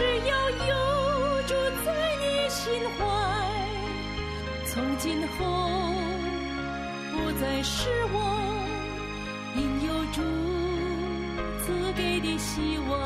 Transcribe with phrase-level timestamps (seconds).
[0.00, 3.04] 只要有住在你心怀，
[4.64, 5.44] 从今后
[7.12, 8.18] 不再失望，
[9.56, 10.22] 因有主
[11.60, 12.98] 赐给的希望。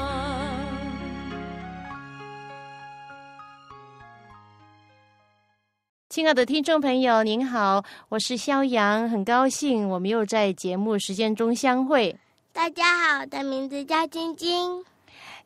[6.08, 12.16] 亲爱的听众朋友，您好，我是肖阳，很高兴我们又在节目时间中相会。
[12.52, 14.84] 大家好，我的名字叫晶晶，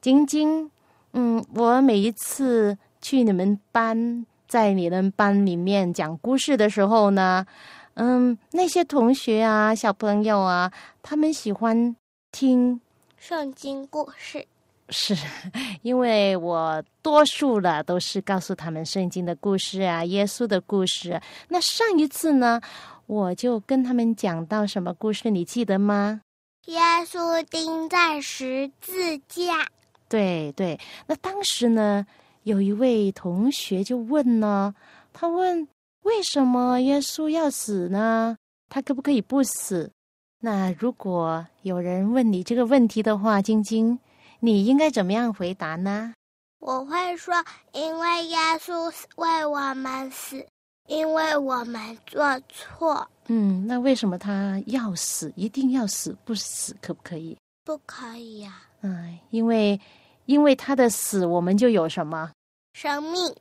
[0.02, 0.70] 晶晶。
[1.12, 7.46] 嗯，我每一次去你们班，在你们班里面讲故事的时候呢，
[7.94, 10.70] 嗯，那些同学啊、小朋友啊，
[11.02, 11.96] 他们喜欢
[12.30, 12.80] 听
[13.16, 14.46] 圣经故事，
[14.90, 15.16] 是
[15.82, 21.20] 因为我多数了都是告诉他们圣经的故事啊、耶稣的故事。
[21.48, 22.60] 那上一次呢，
[23.06, 26.20] 我就跟他们讲到什么故事，你记得吗？
[26.66, 29.66] 耶稣钉在十字架。
[30.08, 32.06] 对对，那当时呢，
[32.44, 34.74] 有一位同学就问呢，
[35.12, 35.68] 他问
[36.04, 38.36] 为什么耶稣要死呢？
[38.70, 39.90] 他可不可以不死？
[40.40, 43.98] 那如果有人问你这个问题的话，晶晶，
[44.40, 46.14] 你应该怎么样回答呢？
[46.60, 47.34] 我会说，
[47.72, 50.46] 因为耶稣为我们死，
[50.86, 53.06] 因为我们做错。
[53.26, 55.30] 嗯，那为什么他要死？
[55.36, 56.16] 一定要死？
[56.24, 57.36] 不死可不可以？
[57.64, 58.62] 不可以呀。
[58.80, 59.78] 嗯，因为。
[60.28, 62.30] 因为他的死，我们就有什么
[62.74, 63.34] 生命？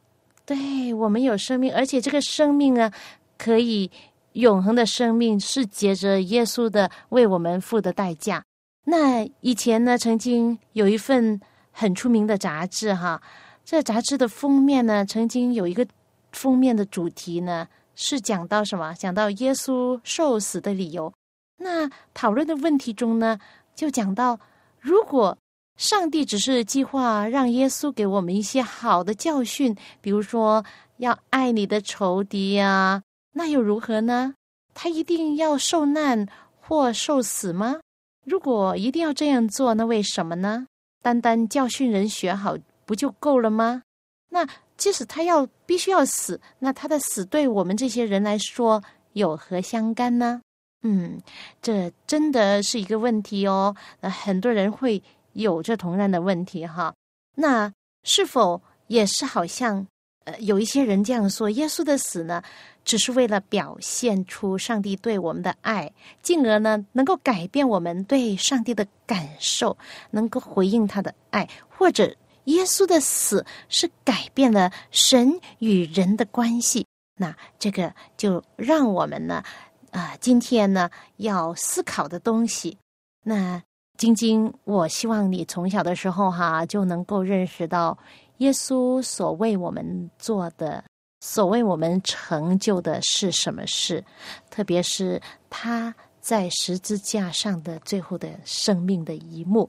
[0.46, 2.90] 对我们有生命，而且这个生命呢，
[3.38, 3.92] 可以
[4.34, 8.42] 永恒的生命是借着耶稣的为我们付的代价。
[8.86, 11.38] 那以前呢，曾经有一份
[11.72, 13.22] 很出名的杂志哈，
[13.66, 15.86] 这杂志的封面呢，曾经有一个
[16.32, 18.94] 封面的主题呢，是讲到什么？
[18.94, 21.12] 讲到耶稣受死的理由。
[21.58, 23.38] 那讨论的问题中呢，
[23.76, 24.40] 就讲到
[24.80, 25.38] 如果。
[25.78, 30.66] 上帝只是计划让耶稣给我们一些好的教训，比如说
[30.98, 34.34] 要爱你的仇敌呀，那又如何呢？
[34.74, 36.28] 他一定要受难
[36.60, 37.80] 或受死吗？
[38.26, 40.66] 如果一定要这样做，那为什么呢？
[41.04, 43.84] 单单教训人学好不就够了吗？
[44.30, 48.84] 那即使他要必须要死，那他的死对我们这些人来说
[49.14, 50.42] 有何相干呢？
[50.82, 51.20] 嗯，
[51.62, 53.76] 这真的是一个问题哦。
[54.00, 55.04] 那很多人会。
[55.38, 56.96] 有着同样的问题哈，
[57.36, 57.72] 那
[58.04, 59.86] 是否也是好像
[60.26, 62.42] 呃有一些人这样说，耶稣的死呢，
[62.84, 65.94] 只是为了表现出上帝对我们的爱，
[66.24, 69.78] 进而呢能够改变我们对上帝的感受，
[70.10, 72.16] 能够回应他的爱，或者
[72.46, 79.44] 耶稣的死是改变了神与人的关系，那这个就让我们呢
[79.92, 82.76] 啊今天呢要思考的东西，
[83.24, 83.62] 那。
[83.98, 87.98] 晶晶，我希望你从小的时候哈就能够认识到
[88.38, 90.84] 耶稣所为我们做的、
[91.20, 94.06] 所为我们成就的是什么事，
[94.52, 95.20] 特别是
[95.50, 99.68] 他在十字架上的最后的生命的一幕。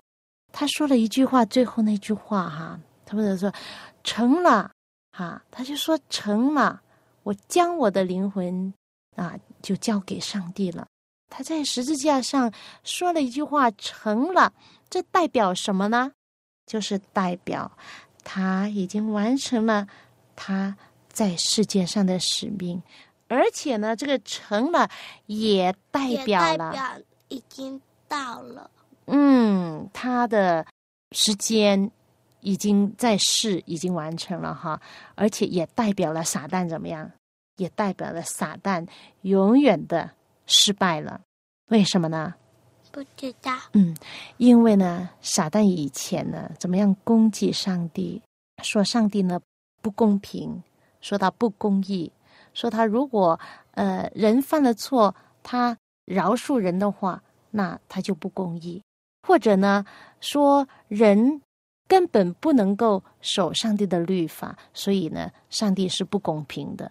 [0.53, 3.50] 他说了一句话，最后那句话哈，他不是说
[4.05, 4.71] 成了
[5.17, 6.83] 哈，他就说成了，
[7.22, 8.72] 我将我的灵魂
[9.17, 10.87] 啊就交给上帝了。
[11.31, 12.53] 他在十字架上
[12.83, 14.53] 说了一句话：“成了。”
[14.91, 16.12] 这代表什么呢？
[16.66, 17.71] 就是代表
[18.25, 19.87] 他已经完成了
[20.37, 20.77] 他
[21.11, 22.83] 在世界上的使命，
[23.28, 24.88] 而且呢，这个“成了”
[25.27, 26.75] 也代表了
[27.28, 28.71] 已经到了。
[29.06, 30.67] 嗯，他的
[31.12, 31.91] 时间
[32.41, 34.81] 已经在世，已经完成了哈，
[35.14, 37.11] 而且也代表了撒旦怎么样？
[37.56, 38.87] 也代表了撒旦
[39.23, 40.11] 永远的。
[40.49, 41.21] 失败了，
[41.69, 42.35] 为什么呢？
[42.91, 43.53] 不知道。
[43.75, 43.95] 嗯，
[44.39, 48.21] 因为呢，撒旦以前呢，怎么样攻击上帝？
[48.62, 49.39] 说上帝呢
[49.83, 50.62] 不公平，
[51.03, 52.11] 说他不公义，
[52.55, 53.39] 说他如果
[53.73, 58.81] 呃人犯了错，他饶恕人的话，那他就不公义；
[59.23, 59.85] 或者呢，
[60.21, 61.43] 说人
[61.87, 66.91] 根本不能够守上帝的律法，所以呢，上帝是不公平的。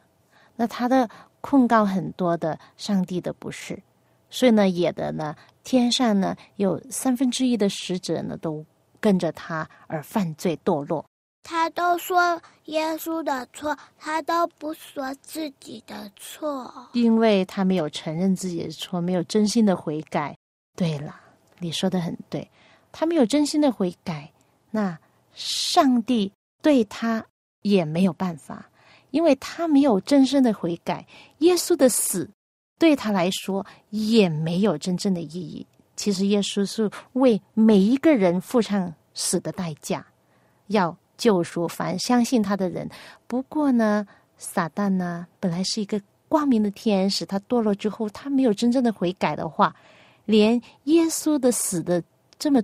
[0.56, 1.10] 那他的。
[1.42, 3.82] 控告很多的上帝的不是，
[4.30, 8.66] 所以呢，也的呢，天上呢有三分之一的使者呢都
[9.00, 11.06] 跟着他而犯罪堕落。
[11.44, 20.36] 他都说耶稣的错，他都不说自己的错，因为他没有承认自己的错，没有真心的悔改。
[20.76, 21.16] 对了，
[21.60, 22.50] 你说的很对，
[22.92, 24.30] 他没有真心的悔改，
[24.72, 24.98] 那
[25.34, 27.26] 上帝对他
[27.62, 28.70] 也没有办法，
[29.18, 31.04] 因为他没有真正的悔改。
[31.40, 32.30] 耶稣的死
[32.78, 35.66] 对他来说也没有真正的意义。
[35.96, 40.06] 其实耶稣是为每一个人付上死的代价，
[40.68, 40.96] 要。
[41.18, 42.88] 救赎凡相信他的人。
[43.26, 44.06] 不过呢，
[44.38, 46.00] 撒旦呢，本来是一个
[46.30, 49.76] 光明的天使，他堕落之后，他没有真正的悔改的话，
[50.26, 52.04] 连耶稣的死的
[52.38, 52.62] 这么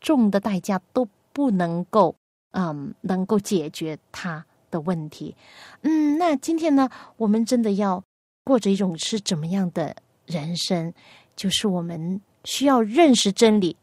[0.00, 2.14] 重的代价都不能够，
[2.52, 4.46] 嗯，能够解决他
[4.76, 5.34] 的问题。
[5.82, 8.02] 嗯，那今天呢，我们真的要
[8.44, 9.96] 过着一种是怎么样的
[10.26, 10.92] 人生？
[11.34, 13.76] 就是我们需要认识真理，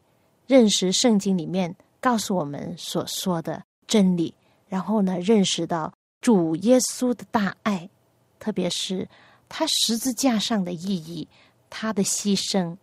[0.48, 3.64] 认识圣经里面告诉我们所说的。
[3.86, 4.34] 真理，
[4.70, 7.88] 然后呢，认识到主耶稣的大爱，
[8.40, 9.08] 特别是
[9.50, 11.28] 他十字架上的意义，
[11.70, 12.76] 他的牺牲，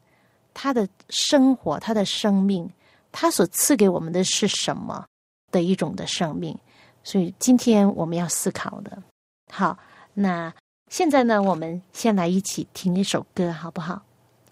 [0.54, 2.70] 他的生活，他的生命，
[3.10, 5.04] 他所赐给我们的是什么
[5.50, 6.56] 的一种的生命？
[7.02, 9.02] 所以今天我们要思考的。
[9.52, 9.78] 好，
[10.14, 10.52] 那
[10.88, 14.02] 现在呢，我们先来一起听一首歌，好不好？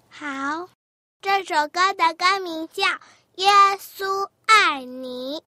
[0.08, 0.68] 好，
[1.20, 2.84] 这首歌的歌名叫
[3.36, 3.48] 《耶
[3.78, 5.40] 稣爱你》。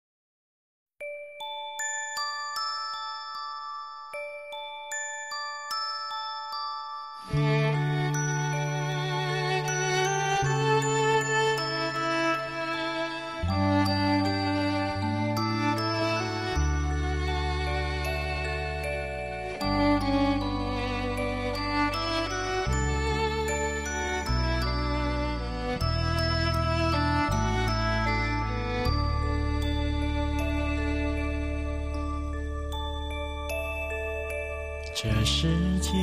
[35.03, 35.47] 这世
[35.79, 35.97] 界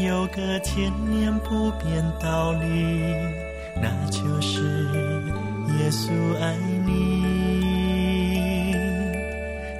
[0.00, 3.02] 有个千年不变道理，
[3.82, 4.62] 那就是
[5.80, 6.54] 耶稣爱
[6.86, 8.72] 你。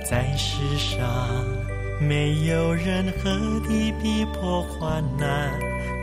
[0.05, 0.99] 在世上
[2.01, 3.31] 没有任何
[3.61, 5.57] 的逼迫患难，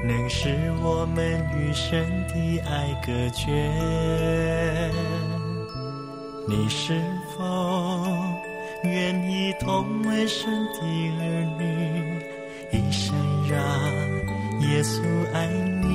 [0.08, 3.69] 能使我们与神的爱隔绝。
[6.48, 7.04] 你是
[7.38, 7.87] 否？
[8.84, 10.80] 愿意同为神的
[11.20, 11.64] 儿女，
[12.72, 13.16] 一生
[13.50, 13.60] 让
[14.70, 15.02] 耶稣
[15.34, 15.48] 爱
[15.82, 15.88] 你。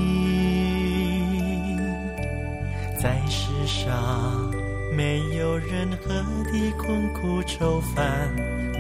[3.01, 4.51] 在世上
[4.97, 6.13] 没有任何
[6.51, 8.29] 的困苦愁烦，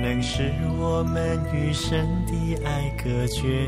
[0.00, 3.66] 能使我们与神的爱隔绝。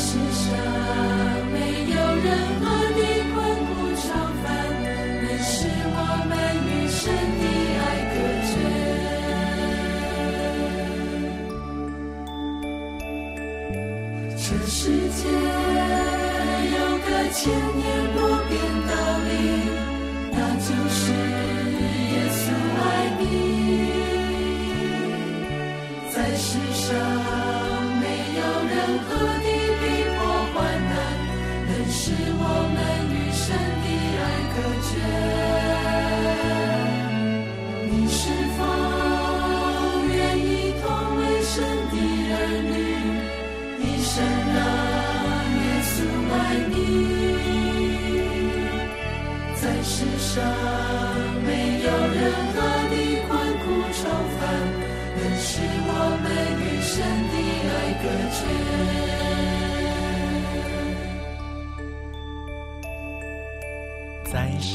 [0.00, 0.46] 世上
[1.52, 1.56] 没
[1.90, 2.26] 有任
[2.60, 2.64] 何
[2.94, 3.00] 的
[3.34, 3.36] 困
[3.66, 4.06] 苦长
[4.42, 4.46] 烦，
[5.22, 5.50] 能使
[5.90, 5.96] 我
[6.28, 6.32] 们
[6.68, 7.00] 与神
[7.40, 7.44] 的
[7.82, 8.50] 爱隔绝。
[14.36, 14.80] 这世
[15.18, 15.20] 界
[16.76, 17.38] 有个千
[17.76, 17.97] 年。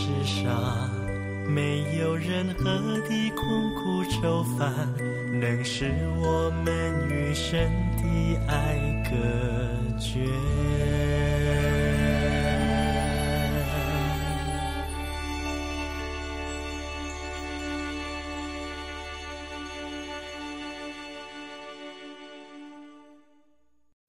[0.03, 0.89] 世上，
[1.48, 2.63] 没有任何
[3.07, 4.69] 的困苦愁烦，
[5.39, 8.75] 能使我们与神的爱
[9.10, 9.15] 隔
[9.98, 10.19] 绝。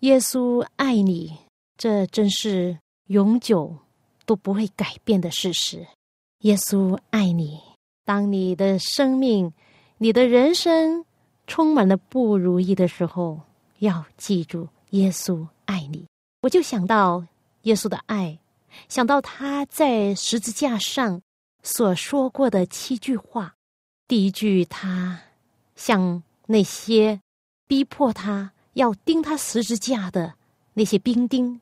[0.00, 1.38] 耶稣爱你，
[1.76, 3.78] 这真是永久
[4.26, 5.86] 都不会改变的事实。
[6.40, 7.60] 耶稣爱你，
[8.04, 9.52] 当你的生命、
[9.98, 11.04] 你的人生
[11.46, 13.40] 充满了不如意的时候，
[13.78, 16.06] 要记住耶稣爱你。
[16.42, 17.24] 我就想到
[17.62, 18.38] 耶稣的爱，
[18.88, 21.22] 想到他在十字架上
[21.62, 23.54] 所说过的七句话。
[24.06, 25.20] 第一句，他
[25.76, 27.20] 向那些
[27.66, 28.52] 逼迫他。
[28.74, 30.34] 要钉他十字架的
[30.72, 31.60] 那些兵丁，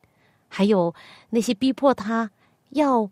[0.49, 0.95] 还有
[1.29, 2.31] 那些逼迫他
[2.73, 3.11] 要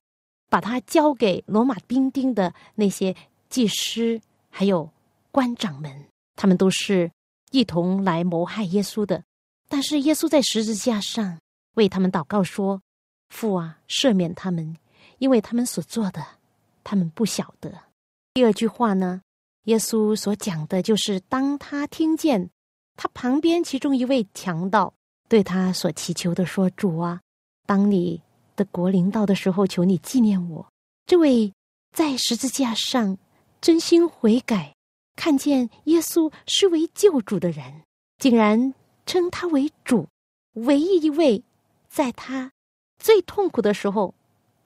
[0.50, 3.16] 把他交给罗马兵丁的那些
[3.48, 4.90] 祭司，还有
[5.30, 7.10] 官长们，他们都是
[7.50, 9.22] 一同来谋害耶稣的。
[9.68, 11.38] 但是耶稣在十字架上
[11.74, 12.82] 为他们祷告说
[13.30, 14.76] ：“父啊，赦免他们，
[15.18, 16.20] 因为他们所做的，
[16.82, 17.72] 他们不晓得。”
[18.34, 19.22] 第二句话呢，
[19.64, 22.50] 耶稣所讲的就是当他听见。
[22.96, 24.92] 他旁边其中一位强盗
[25.26, 27.20] 对他所祈求的说：“主啊，
[27.64, 28.20] 当你
[28.60, 30.66] 的国临到的时候，求你纪念我。”
[31.08, 31.50] 这位
[31.96, 33.16] 在十字架上
[33.62, 34.74] 真心悔改、
[35.16, 37.82] 看见耶稣是为救主的人，
[38.18, 38.74] 竟然
[39.06, 40.06] 称他为主，
[40.52, 41.42] 唯一一位
[41.88, 42.52] 在他
[42.98, 44.14] 最痛苦的时候，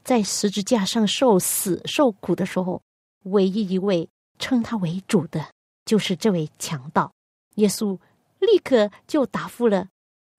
[0.03, 2.83] 在十字架上受死受苦的时候，
[3.23, 4.09] 唯一一位
[4.41, 5.47] 称他为主的，
[5.87, 7.13] 就是这位强盗
[7.55, 7.97] 耶稣。
[8.41, 9.89] 立刻就答复了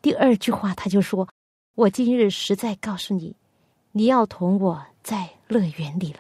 [0.04, 1.28] 第二句话，他就说
[1.74, 3.36] ：“我今日实在告诉你，
[3.96, 6.20] 你要同我在乐园里了。”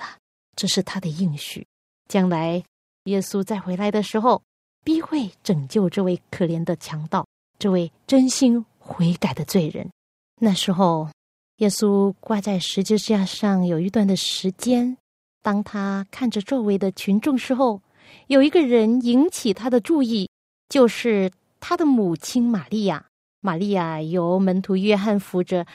[0.55, 1.67] 这是他的应许。
[2.07, 2.63] 将来
[3.03, 4.41] 耶稣再回来的时候，
[4.85, 7.27] 必会拯救这位可怜的强盗，
[7.59, 9.89] 这位真心悔改的罪人。
[10.39, 11.09] 那时候，
[11.57, 14.97] 耶稣挂在十字架上有一段的时间，
[15.41, 17.81] 当他看着周围的群众时候，
[18.27, 20.29] 有一个人引起他的注意，
[20.69, 21.29] 就是。
[21.67, 23.07] 他的母亲玛利亚，
[23.41, 25.65] 玛利亚由门徒约翰扶着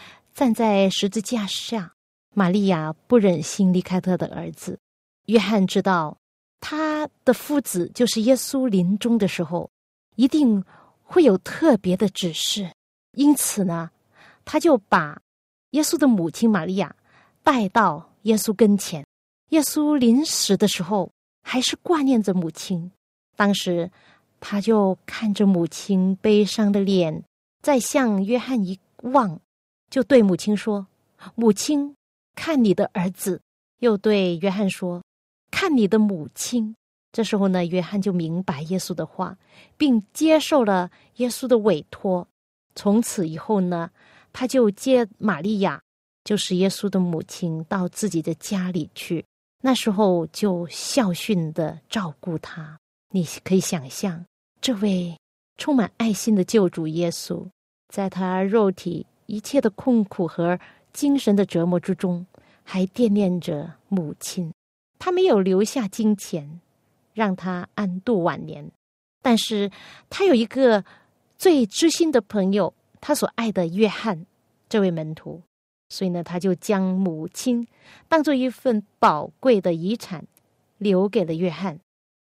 [0.41, 1.91] 站在十字架上。
[2.33, 4.79] 玛利亚不忍心离开他的儿子。
[5.27, 6.17] 约翰知道
[6.61, 9.71] 他的夫子就是耶稣临终的时候，
[10.17, 10.65] 一定
[11.03, 12.73] 会有特别的指示，
[13.13, 13.91] 因此呢，
[14.47, 15.21] 他就把
[15.73, 16.97] 耶稣的母亲玛利亚
[17.43, 19.05] 带到耶稣跟前。
[19.51, 22.91] 耶稣临死的时候，还是挂念着母亲。
[23.37, 23.91] 当时。
[24.43, 27.23] 他就看着母亲悲伤的脸，
[27.61, 29.39] 再向约翰一望，
[29.91, 30.87] 就对母亲说
[31.35, 31.95] ：“母亲，
[32.35, 33.41] 看你的儿子。”
[33.81, 35.03] 又对约翰说
[35.51, 36.75] ：“看你的母亲。”
[37.13, 39.37] 这时候呢，约翰就明白耶稣的话，
[39.77, 42.29] 并接受了耶稣的委托。
[42.77, 43.91] 从此以后呢，
[44.33, 45.83] 他就接玛利亚，
[46.23, 49.25] 就是耶稣的母亲，到自己的家里去。
[49.61, 52.79] 那时候就孝顺的照顾他。
[53.11, 54.25] 你可以想象。
[54.61, 55.19] 这位
[55.59, 57.45] 充满爱心的救主耶稣，
[57.89, 60.59] 在他肉体一切的痛苦和
[60.93, 62.27] 精神的折磨之中，
[62.65, 64.53] 还惦念着母亲。
[64.99, 66.61] 他没有留下金钱
[67.15, 68.71] 让他安度晚年，
[69.23, 69.71] 但是
[70.11, 70.85] 他有一个
[71.39, 74.27] 最知心的朋友，他所爱的约翰
[74.69, 75.41] 这位门徒，
[75.89, 77.67] 所以呢，他就将母亲
[78.09, 80.27] 当做一份宝贵的遗产
[80.77, 81.79] 留给了约翰。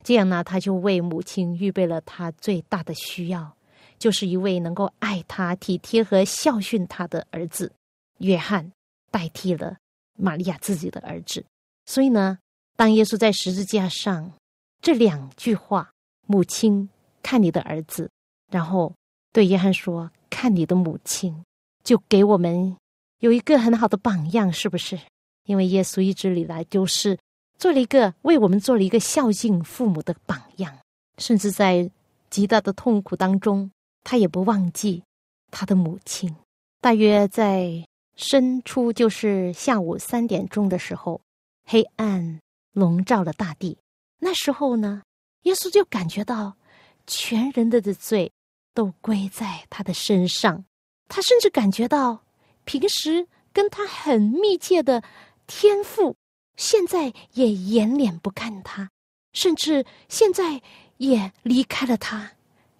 [0.04, 3.55] 这样呢，他就为母亲预备了他最大的需要，
[3.98, 7.72] 就是一位能够爱他、体贴和孝训他的儿子
[8.18, 8.70] 约翰，
[9.10, 9.76] 代替了
[10.16, 11.44] 玛利亚自己的儿子。
[11.84, 12.38] 所以呢，
[12.76, 14.32] 当耶稣在十字架上
[14.80, 15.90] 这两句话
[16.26, 16.88] ：“母亲，
[17.22, 18.10] 看你的儿子”，
[18.50, 18.94] 然后
[19.32, 21.44] 对约翰说：“看你的母亲”，
[21.84, 22.76] 就给我们
[23.20, 24.98] 有一个很好的榜样，是不是？
[25.44, 27.18] 因为耶稣一直以来就是。
[27.58, 30.76] 做了一个为我们做了一个孝敬父母的榜样，
[31.16, 31.90] 甚至在
[32.28, 33.70] 极大的痛苦当中，
[34.08, 35.02] 他也不忘记
[35.50, 36.32] 他的母亲。
[36.80, 37.84] 大约在
[38.14, 41.20] 深初，就是下午三点钟的时候，
[41.64, 42.38] 黑暗
[42.70, 43.76] 笼罩了大地。
[44.20, 45.02] 那时候呢，
[45.42, 46.56] 耶稣就感觉到
[47.04, 48.30] 全人的的罪
[48.72, 50.64] 都归在他的身上。
[51.08, 52.22] 他甚至感觉到
[52.64, 55.02] 平时跟他很密切的
[55.48, 56.14] 天赋。
[56.56, 58.88] 现在也掩脸不看他，
[59.32, 60.62] 甚至现在
[60.98, 62.34] 也离开了他，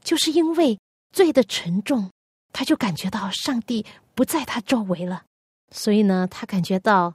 [0.05, 0.79] 就是因为
[1.13, 2.11] 罪的沉重
[2.53, 3.85] 他就感觉到上帝
[4.15, 5.25] 不在他周围了，
[5.71, 7.15] 所以呢，他感觉到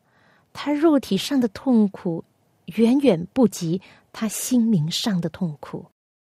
[0.54, 2.24] 他肉体上的痛苦
[2.66, 3.82] 远远不及
[4.14, 5.86] 他心灵上的痛苦，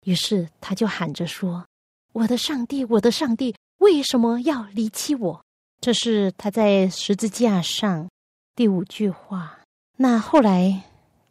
[0.04, 1.66] 于是他就喊着说
[2.12, 5.44] ：“我的上帝，我的上帝，为什么要离弃我？”
[5.80, 8.08] 这是他在十字架上
[8.54, 9.60] 第五句话。
[9.98, 10.82] 那后来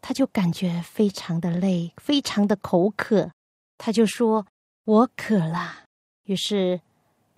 [0.01, 3.31] 他就感觉非常的累，非常的口渴，
[3.77, 4.45] 他就说
[4.85, 5.83] ：“我渴了。”
[6.25, 6.79] 于是。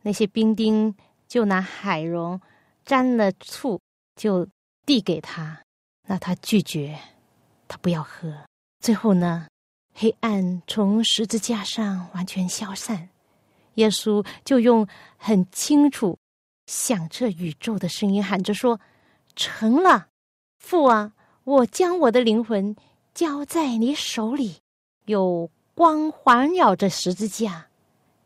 [0.04, 0.96] 那些兵丁
[1.28, 2.40] 就拿海蓉
[2.86, 3.82] 沾了醋，
[4.16, 4.48] 就
[4.86, 5.62] 递给他。
[6.08, 6.98] 那他拒绝，
[7.68, 8.46] 他不要喝。
[8.80, 9.48] 最后呢，
[9.94, 13.10] 黑暗从十字架上完全消散，
[13.74, 16.18] 耶稣就用很清楚、
[16.68, 18.80] 响彻宇宙的声音喊着说
[19.36, 20.08] ：“成了，
[20.60, 21.12] 父啊，
[21.44, 22.74] 我将我的灵魂
[23.14, 24.60] 交在你手里。”
[25.06, 27.67] 有光环绕着十字架，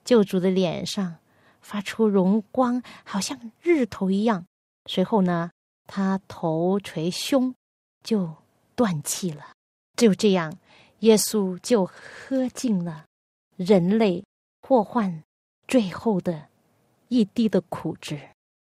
[0.04, 1.18] 救主的脸上。
[1.64, 4.48] 发出荣光，好像日头一样。
[4.88, 5.52] 随后呢，
[5.86, 7.54] 他头捶胸，
[8.04, 8.36] 就
[8.76, 9.52] 断气了。
[9.96, 10.58] 就这样，
[11.02, 13.06] 耶稣就喝尽了
[13.58, 14.26] 人类
[14.64, 15.22] 祸患
[15.68, 16.48] 最后的
[17.10, 18.20] 一滴的苦汁。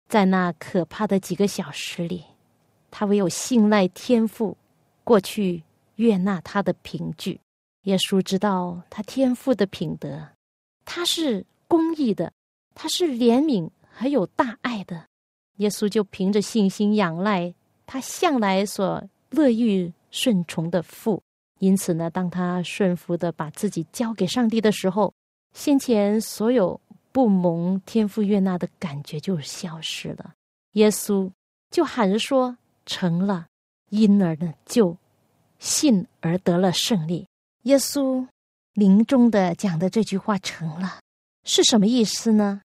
[0.08, 2.24] 在那可怕的几个小时里，
[2.90, 4.56] 他唯有信赖天父，
[5.04, 5.62] 过去
[5.96, 7.38] 悦纳他的凭据。
[7.82, 10.28] 耶稣知道他天父的品德，
[10.90, 12.32] 他是公义的。
[12.74, 15.06] 他是怜悯还有大爱的，
[15.56, 17.52] 耶稣就凭着信心仰赖
[17.84, 21.20] 他向来所乐于顺从的父。
[21.58, 25.12] 因此呢，当他顺服的把自己交给上帝的时候，
[25.52, 26.80] 先前所有
[27.10, 30.32] 不蒙天父悦纳的感觉就消失了。
[30.72, 31.30] 耶稣
[31.70, 33.46] 就喊着说：“成了。”
[33.90, 34.96] 因而呢，就
[35.58, 37.26] 信而得了胜利。
[37.62, 38.24] 耶稣
[38.74, 41.00] 临终的讲的这句话成了，
[41.44, 42.60] 是什么意思呢？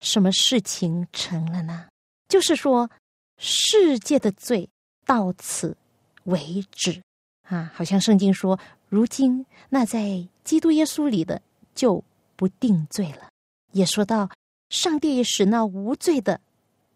[0.00, 1.88] 什么事情成了呢？
[2.28, 2.90] 就是说，
[3.36, 4.68] 世界的罪
[5.04, 5.76] 到此
[6.24, 7.02] 为止
[7.48, 7.70] 啊！
[7.74, 11.42] 好像圣经说，如今那在基督耶稣里的
[11.74, 12.04] 就
[12.36, 13.28] 不定罪了。
[13.72, 14.30] 也说到，
[14.70, 16.40] 上帝使那无罪的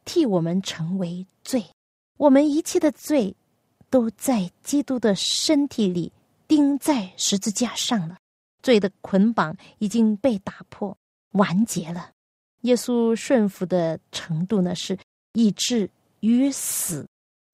[0.05, 1.65] 替我们成为罪，
[2.19, 3.35] 我们一切的罪
[3.91, 6.13] 都在基督的身体里
[6.47, 8.19] 钉在十字架上了，
[8.63, 10.97] 罪的捆绑已经被打破
[11.33, 12.11] 完结了。
[12.63, 14.99] 耶稣顺服的程度呢，是
[15.33, 17.07] 以至于死。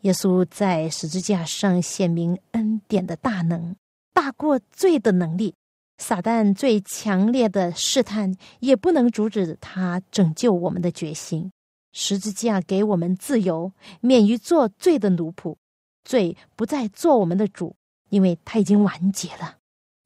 [0.02, 3.74] 耶稣在十字架上显明恩典的大能，
[4.12, 5.54] 大过罪的能力。
[5.96, 11.50] 撒旦最强烈的试探，也不能阻止他拯救我们的决心。
[11.92, 15.56] 十字架给我们自由，免于做罪的奴仆，
[16.04, 17.74] 罪不再做我们的主，
[18.10, 19.56] 因为他已经完结了。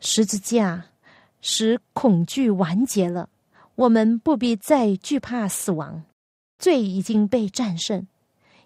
[0.00, 0.86] 十字架
[1.42, 3.28] 使恐惧完结了。
[3.74, 6.04] 我们不必再惧怕死亡，
[6.58, 8.06] 罪已经被战胜。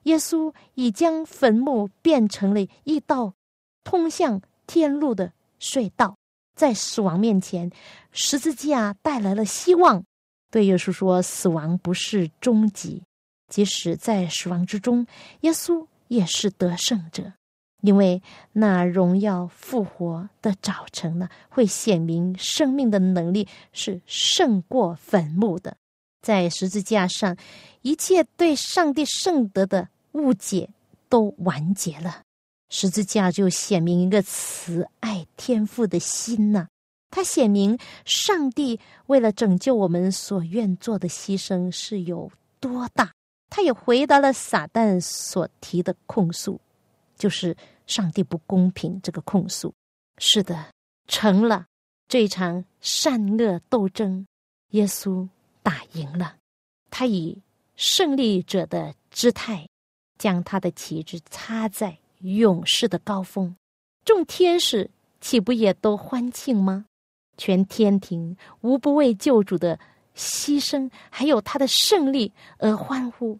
[0.05, 3.35] 耶稣已将坟墓变成了一道
[3.83, 6.17] 通向天路的隧道，
[6.55, 7.71] 在死亡面前，
[8.13, 10.05] 十字架带来了希望。
[10.51, 13.03] 对耶稣说：“死亡不是终极，
[13.49, 15.07] 即使在死亡之中，
[15.41, 17.33] 耶稣也是得胜者。”
[17.87, 18.21] 因为
[18.53, 25.77] 那荣耀复活的早晨呢，会显明生命的能力是胜过坟墓的。
[26.21, 27.37] 在十字架上，
[27.83, 30.69] 一切对上帝圣德的误解
[31.09, 32.23] 都完结了。
[32.71, 36.67] 十字架就显明一个慈爱天赋的心呐，
[37.13, 43.13] 它显明上帝为了拯救我们所愿做的牺牲是有多大。
[43.49, 46.61] 他也回答了撒旦所提的控诉，
[47.17, 47.57] 就是。
[47.87, 49.73] 上帝不公平，这个控诉
[50.19, 50.67] 是的，
[51.07, 51.67] 成了
[52.09, 54.27] 这场善恶斗争，
[54.71, 55.29] 耶稣
[55.63, 56.37] 打赢了，
[56.91, 57.41] 他以
[57.77, 59.69] 胜利者的姿态，
[60.19, 63.55] 将他的旗帜插在勇士的高峰，
[64.05, 66.87] 众天使岂不也都欢庆吗？
[67.37, 69.79] 全天庭无不为救主的
[70.15, 73.39] 牺牲，还有他的胜利而欢呼。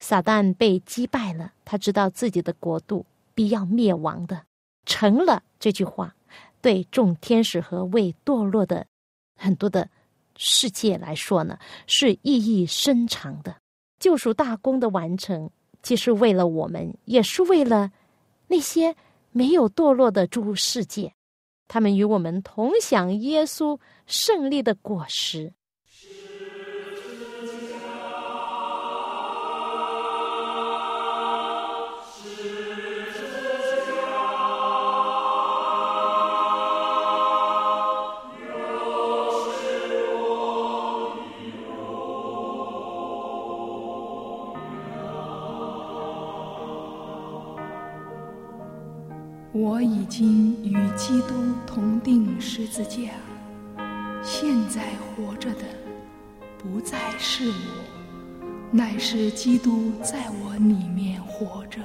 [0.00, 3.06] 撒旦被击败了，他知道自己的国度。
[3.36, 4.46] 必要灭亡的，
[4.86, 6.16] 成了这句话，
[6.60, 8.84] 对众天使和未堕落的
[9.38, 9.88] 很多的
[10.36, 13.54] 世界来说呢，是意义深长的。
[14.00, 15.50] 救赎大功的完成，
[15.82, 17.92] 既是为了我们，也是为了
[18.46, 18.96] 那些
[19.32, 21.12] 没有堕落的诸世界，
[21.68, 25.52] 他们与我们同享耶稣胜利的果实。
[50.08, 51.34] 今与基督
[51.66, 53.10] 同定十字架，
[54.22, 54.82] 现在
[55.16, 55.62] 活着的
[56.56, 57.54] 不再是我，
[58.70, 61.80] 乃是基督在我里面活着。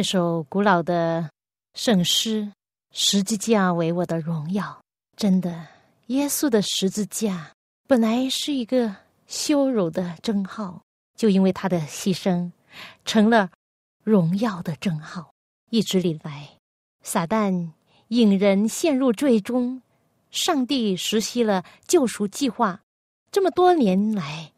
[0.00, 1.28] 这首古老的
[1.74, 2.44] 圣诗
[2.90, 4.64] 《十字架为我的荣耀》，
[5.14, 5.66] 真的，
[6.06, 7.52] 耶稣的十字架
[7.86, 10.80] 本来是一个羞辱的称号，
[11.18, 12.50] 就因为他的牺牲，
[13.04, 13.50] 成了
[14.02, 15.34] 荣耀的称号。
[15.68, 16.48] 一直以来，
[17.02, 17.68] 撒旦
[18.08, 19.82] 引人陷入罪中，
[20.30, 22.80] 上帝实施了救赎计划。
[23.30, 24.50] 这么多年来，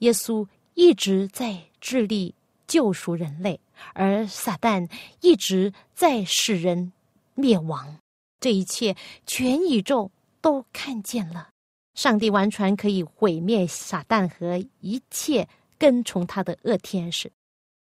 [0.00, 2.34] 耶稣一直在致力
[2.66, 3.58] 救赎人类，
[3.94, 4.90] 而撒旦
[5.20, 6.92] 一直在使人
[7.34, 7.98] 灭亡。
[8.38, 11.48] 这一切，全宇宙都看见了。
[11.94, 17.30] 上帝完全可以毁灭撒旦和一切跟从他的恶天使。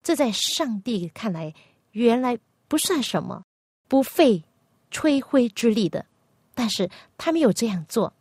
[0.03, 1.53] 这在上帝看来，
[1.91, 3.43] 原来不算什么，
[3.89, 4.43] 不费
[4.91, 6.05] 吹灰之力的。
[6.53, 8.13] 但是他没有这样做，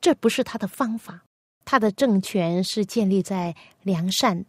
[0.00, 1.22] 这不是他的方法。
[1.64, 4.44] 他的政权是建立在良善、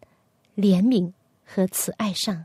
[0.54, 1.12] 怜悯
[1.44, 2.44] 和慈爱上，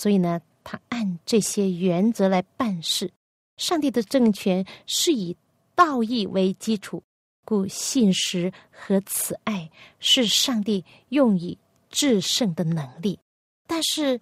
[0.00, 3.10] 所以呢，他按这些原则来办事。
[3.56, 5.36] 上帝的政权是以
[5.74, 7.02] 道义为基础，
[7.44, 11.58] 故信实和慈爱是上帝用以
[11.90, 13.18] 制胜的能力。
[13.66, 14.20] 但是，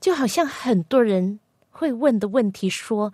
[0.00, 3.12] 就好像很多人会问的问题说：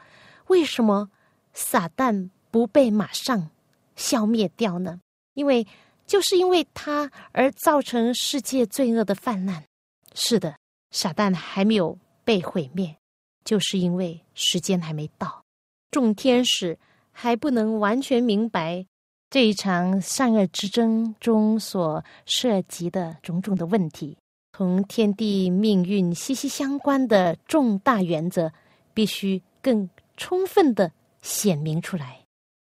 [0.48, 1.10] 为什么
[1.54, 3.48] 撒旦不被马上
[3.96, 5.00] 消灭掉呢？
[5.32, 5.66] 因为。
[6.04, 9.64] 就是因为他而造成世界罪恶的泛滥。
[10.14, 10.58] 是的，
[10.92, 12.96] 撒旦还没有被毁灭，
[13.44, 15.42] 就是因为时间还没到。
[15.90, 16.78] 众天使
[17.10, 18.86] 还不能完全明白
[19.28, 24.16] 这一场善恶之争中所涉及的种种的问题，
[24.52, 28.52] 同天地命运息息相关的重大原则，
[28.94, 32.20] 必须更充分的显明出来。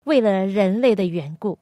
[0.05, 1.59] 为了人类的缘故。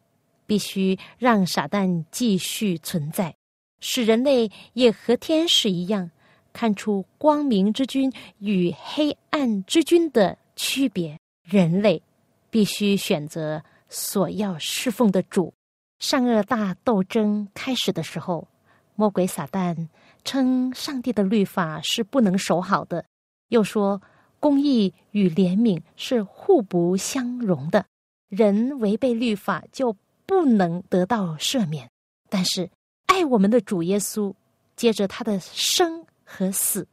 [0.49, 3.35] 必须让傻蛋继续存在，
[3.81, 6.09] 使人类也和天使一样
[6.57, 11.19] 看出光明之君与黑暗之君的区别。
[11.43, 12.03] 人类
[12.49, 15.53] 必须选择所要侍奉的主。
[15.99, 18.49] 善恶大斗争开始的时候，
[18.95, 19.89] 魔鬼撒旦
[20.25, 23.05] 称上帝的律法是不能守好的，
[23.49, 24.01] 又说
[24.41, 27.85] 公义与怜悯是互不相容的，
[28.31, 29.95] 人违背律法就。
[30.29, 31.89] 不能得到赦免，
[32.29, 32.69] 但是
[33.07, 34.35] 爱我们的主耶稣，
[34.75, 36.87] 接着他的生和死，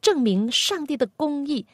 [0.00, 1.66] 证明上帝的公义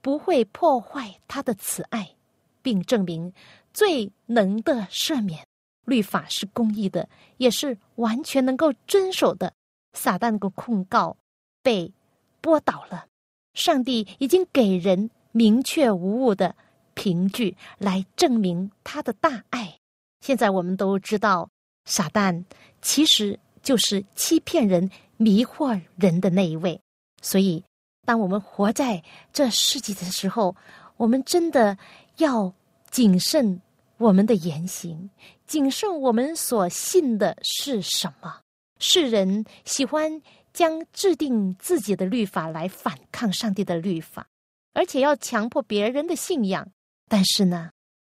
[0.00, 2.14] 不会破坏他的慈爱，
[2.62, 3.32] 并证明
[3.74, 5.44] 最能的赦免。
[5.84, 9.52] 律法是公义的，也是完全能够遵守的。
[9.92, 11.16] 撒旦的控告
[11.62, 11.92] 被
[12.40, 13.06] 驳倒了，
[13.54, 16.54] 上帝已经给人明确无误的
[16.94, 19.78] 凭据来证明他的大爱。
[20.20, 21.50] 现在我们都知道，
[21.86, 22.44] 撒旦
[22.80, 24.88] 其实就是欺骗人、
[25.20, 26.80] 迷惑人的那一位。
[27.20, 27.62] 所以，
[28.06, 29.04] 当我们活在
[29.34, 30.56] 这世纪的时候，
[30.96, 31.76] 我们真的
[32.16, 32.50] 要
[32.90, 33.60] 谨慎
[33.98, 35.10] 我们的言行，
[35.46, 38.40] 谨慎我们所信的是什么。
[38.78, 40.22] 世人喜欢
[40.54, 44.26] 将制定自己的律法来反抗上帝的律法，
[44.72, 46.66] 而且要强迫别人的信仰。
[47.06, 47.70] 但是呢？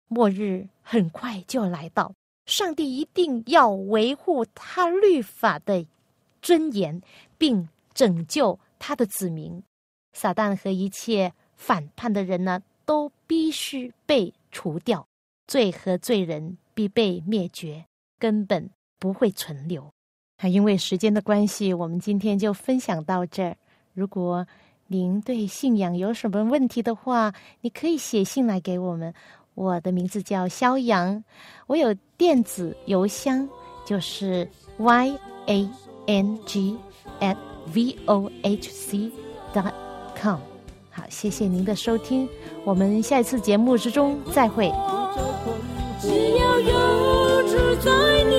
[0.08, 2.12] 末日很快就来到，
[2.46, 5.84] 上帝一定要维护他律法的
[6.46, 7.02] 尊严，
[7.36, 9.60] 并拯救他的子民。
[10.12, 15.04] 撒旦和一切反叛的人呢，都必须被除掉，
[15.48, 17.84] 罪和罪人必被灭绝，
[18.16, 19.90] 根本不会存留。
[20.36, 23.56] 啊因为时间的关系，我们今天就分享到这儿。
[23.92, 24.46] 如果
[24.86, 29.12] 您对信仰有什么问题的话，你可以写信来给我们。
[29.54, 31.24] 我的名字叫肖阳，
[31.66, 33.48] 我有电子邮箱，
[33.84, 35.68] 就是 y a
[36.06, 36.76] n g
[37.20, 37.36] at
[37.72, 39.10] v o h c
[39.54, 39.72] dot
[40.20, 40.38] com。
[40.90, 42.28] 好，谢谢您的收听，
[42.64, 44.72] 我们下一次节目之中再会。
[46.00, 47.42] 只要有
[47.80, 48.35] 在你。